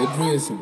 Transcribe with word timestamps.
Idris. 0.00 0.52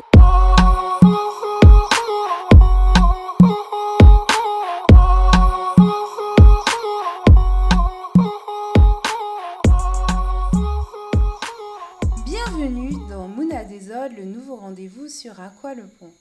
Bienvenue 12.25 12.93
dans 13.09 13.27
Mouna 13.27 13.63
Desod, 13.63 14.13
le 14.17 14.25
nouveau 14.25 14.55
rendez-vous 14.55 15.07
sur 15.07 15.39
À 15.39 15.49
quoi 15.49 15.75
le 15.75 15.85
pont. 15.85 16.11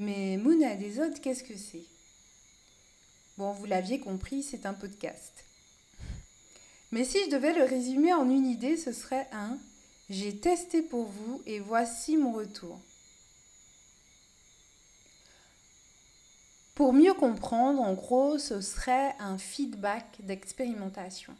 Mais 0.00 0.36
Mouna 0.36 0.74
Desod, 0.74 1.20
qu'est-ce 1.20 1.44
que 1.44 1.56
c'est? 1.56 1.84
Bon, 3.36 3.52
vous 3.52 3.66
l'aviez 3.66 4.00
compris, 4.00 4.42
c'est 4.42 4.66
un 4.66 4.74
podcast. 4.74 5.44
Mais 6.90 7.04
si 7.04 7.18
je 7.26 7.30
devais 7.30 7.54
le 7.54 7.62
résumer 7.62 8.12
en 8.14 8.28
une 8.28 8.46
idée, 8.46 8.76
ce 8.76 8.90
serait 8.90 9.28
un 9.30 9.58
J'ai 10.10 10.38
testé 10.38 10.80
pour 10.80 11.04
vous 11.04 11.42
et 11.44 11.60
voici 11.60 12.16
mon 12.16 12.32
retour. 12.32 12.80
Pour 16.74 16.94
mieux 16.94 17.12
comprendre, 17.12 17.82
en 17.82 17.92
gros, 17.92 18.38
ce 18.38 18.60
serait 18.60 19.14
un 19.18 19.36
feedback 19.36 20.16
d'expérimentation. 20.20 21.36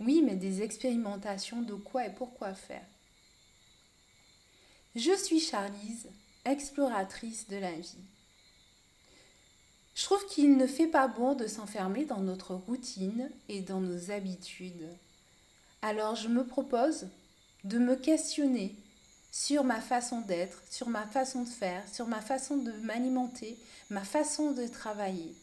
Oui, 0.00 0.22
mais 0.22 0.36
des 0.36 0.62
expérimentations 0.62 1.62
de 1.62 1.74
quoi 1.74 2.06
et 2.06 2.12
pourquoi 2.12 2.52
faire? 2.52 2.84
Je 4.94 5.16
suis 5.16 5.40
Charlise, 5.40 6.08
exploratrice 6.44 7.48
de 7.48 7.56
la 7.56 7.72
vie. 7.72 8.04
Je 9.94 10.04
trouve 10.04 10.26
qu'il 10.26 10.56
ne 10.56 10.66
fait 10.66 10.86
pas 10.86 11.08
bon 11.08 11.34
de 11.34 11.46
s'enfermer 11.46 12.04
dans 12.04 12.20
notre 12.20 12.54
routine 12.54 13.30
et 13.48 13.62
dans 13.62 13.80
nos 13.80 14.10
habitudes. 14.10 14.88
Alors 15.82 16.14
je 16.14 16.28
me 16.28 16.46
propose 16.46 17.08
de 17.64 17.78
me 17.78 17.96
questionner 17.96 18.76
sur 19.30 19.64
ma 19.64 19.80
façon 19.80 20.20
d'être, 20.22 20.62
sur 20.70 20.88
ma 20.88 21.06
façon 21.06 21.42
de 21.42 21.48
faire, 21.48 21.82
sur 21.92 22.06
ma 22.06 22.20
façon 22.20 22.56
de 22.56 22.72
m'alimenter, 22.82 23.58
ma 23.90 24.04
façon 24.04 24.52
de 24.52 24.66
travailler. 24.66 25.34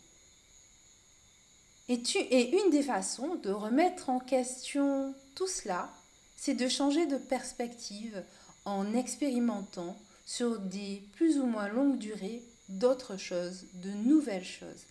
Et, 1.88 2.57
une 2.57 2.72
des 2.72 2.81
façons 2.81 3.35
de 3.35 3.52
remettre 3.52 4.09
en 4.09 4.19
question 4.19 5.13
tout 5.35 5.47
cela, 5.47 5.89
c'est 6.35 6.55
de 6.55 6.67
changer 6.67 7.05
de 7.05 7.17
perspective 7.17 8.23
en 8.66 8.94
expérimentant 8.95 9.95
sur 10.25 10.59
des 10.59 11.03
plus 11.13 11.38
ou 11.38 11.45
moins 11.45 11.67
longues 11.67 12.00
durées 12.00 12.44
d'autres 12.69 13.17
choses, 13.17 13.66
de 13.75 13.91
nouvelles 13.91 14.44
choses. 14.45 14.85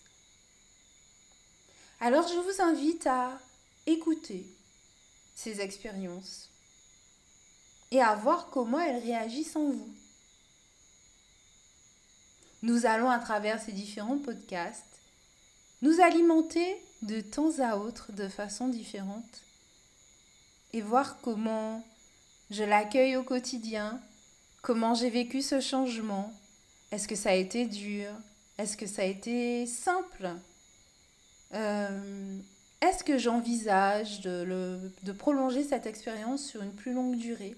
Alors 1.99 2.27
je 2.27 2.39
vous 2.39 2.61
invite 2.61 3.05
à 3.07 3.37
écouter 3.85 4.45
ces 5.35 5.59
expériences 5.59 6.49
et 7.95 8.01
à 8.01 8.13
voir 8.13 8.49
comment 8.49 8.79
elles 8.79 9.01
réagissent 9.01 9.55
en 9.55 9.71
vous. 9.71 9.93
Nous 12.61 12.85
allons 12.85 13.09
à 13.09 13.19
travers 13.19 13.61
ces 13.61 13.71
différents 13.71 14.17
podcasts 14.17 14.99
nous 15.81 16.01
alimenter 16.01 16.75
de 17.03 17.21
temps 17.21 17.59
à 17.59 17.77
autre 17.77 18.11
de 18.11 18.27
façon 18.27 18.67
différente 18.67 19.43
et 20.73 20.81
voir 20.81 21.21
comment 21.21 21.85
je 22.51 22.65
l'accueille 22.65 23.15
au 23.15 23.23
quotidien, 23.23 24.01
comment 24.61 24.93
j'ai 24.93 25.09
vécu 25.09 25.41
ce 25.41 25.61
changement. 25.61 26.33
Est-ce 26.91 27.07
que 27.07 27.15
ça 27.15 27.29
a 27.29 27.35
été 27.35 27.65
dur 27.65 28.09
Est-ce 28.57 28.75
que 28.75 28.87
ça 28.87 29.03
a 29.03 29.05
été 29.05 29.65
simple 29.67 30.31
euh, 31.53 32.37
Est-ce 32.81 33.05
que 33.05 33.17
j'envisage 33.17 34.19
de, 34.19 34.91
de 35.03 35.11
prolonger 35.13 35.63
cette 35.63 35.85
expérience 35.85 36.43
sur 36.43 36.61
une 36.61 36.73
plus 36.73 36.91
longue 36.91 37.15
durée? 37.15 37.55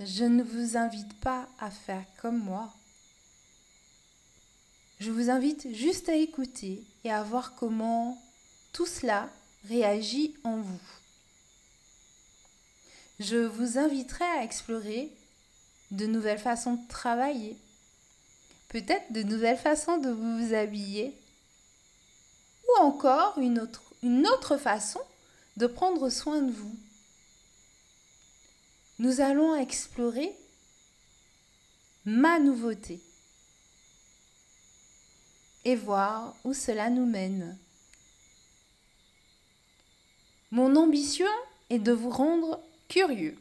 Je 0.00 0.24
ne 0.24 0.42
vous 0.42 0.76
invite 0.76 1.18
pas 1.20 1.48
à 1.58 1.70
faire 1.70 2.04
comme 2.20 2.38
moi. 2.38 2.72
Je 5.00 5.10
vous 5.10 5.30
invite 5.30 5.72
juste 5.74 6.08
à 6.08 6.14
écouter 6.14 6.84
et 7.04 7.10
à 7.10 7.22
voir 7.22 7.54
comment 7.54 8.20
tout 8.72 8.86
cela 8.86 9.28
réagit 9.68 10.34
en 10.44 10.58
vous. 10.58 10.80
Je 13.18 13.36
vous 13.36 13.78
inviterai 13.78 14.24
à 14.24 14.44
explorer 14.44 15.10
de 15.90 16.06
nouvelles 16.06 16.38
façons 16.38 16.74
de 16.74 16.88
travailler, 16.88 17.56
peut-être 18.68 19.12
de 19.12 19.22
nouvelles 19.22 19.56
façons 19.56 19.96
de 19.96 20.10
vous 20.10 20.52
habiller, 20.52 21.14
ou 22.68 22.82
encore 22.82 23.38
une 23.38 23.58
autre, 23.60 24.58
façon 24.58 25.00
de 25.56 25.66
prendre 25.66 26.10
soin 26.10 26.42
de 26.42 26.52
vous. 26.52 26.76
Nous 28.98 29.20
allons 29.20 29.54
explorer 29.54 30.32
ma 32.06 32.38
nouveauté 32.38 33.00
et 35.66 35.76
voir 35.76 36.34
où 36.44 36.54
cela 36.54 36.88
nous 36.88 37.04
mène. 37.04 37.58
Mon 40.50 40.76
ambition 40.76 41.26
est 41.68 41.78
de 41.78 41.92
vous 41.92 42.08
rendre 42.08 42.62
curieux, 42.88 43.36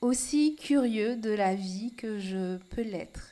aussi 0.00 0.56
curieux 0.56 1.16
de 1.16 1.30
la 1.30 1.54
vie 1.54 1.92
que 1.96 2.18
je 2.18 2.56
peux 2.70 2.82
l'être. 2.82 3.30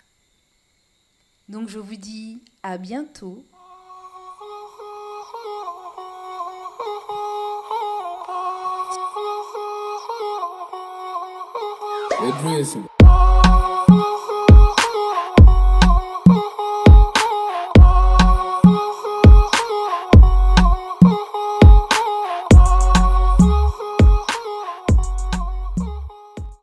Donc 1.48 1.68
je 1.68 1.78
vous 1.78 1.96
dis 1.96 2.40
à 2.62 2.76
bientôt. 2.76 3.42
It 12.22 12.44
raising. 12.44 12.99